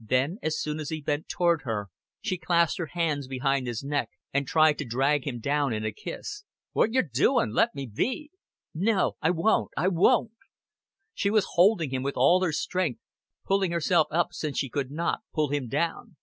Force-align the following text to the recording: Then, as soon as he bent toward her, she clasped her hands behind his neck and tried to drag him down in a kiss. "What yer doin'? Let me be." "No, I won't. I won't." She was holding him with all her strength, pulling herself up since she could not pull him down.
Then, 0.00 0.38
as 0.42 0.58
soon 0.58 0.80
as 0.80 0.88
he 0.88 1.00
bent 1.00 1.28
toward 1.28 1.62
her, 1.62 1.90
she 2.20 2.36
clasped 2.36 2.78
her 2.78 2.86
hands 2.86 3.28
behind 3.28 3.68
his 3.68 3.84
neck 3.84 4.10
and 4.34 4.44
tried 4.44 4.78
to 4.78 4.84
drag 4.84 5.24
him 5.28 5.38
down 5.38 5.72
in 5.72 5.84
a 5.84 5.92
kiss. 5.92 6.42
"What 6.72 6.92
yer 6.92 7.02
doin'? 7.02 7.50
Let 7.52 7.72
me 7.76 7.86
be." 7.86 8.32
"No, 8.74 9.12
I 9.22 9.30
won't. 9.30 9.70
I 9.76 9.86
won't." 9.86 10.32
She 11.14 11.30
was 11.30 11.50
holding 11.52 11.90
him 11.90 12.02
with 12.02 12.16
all 12.16 12.42
her 12.42 12.50
strength, 12.52 12.98
pulling 13.46 13.70
herself 13.70 14.08
up 14.10 14.32
since 14.32 14.58
she 14.58 14.68
could 14.68 14.90
not 14.90 15.20
pull 15.32 15.50
him 15.50 15.68
down. 15.68 16.16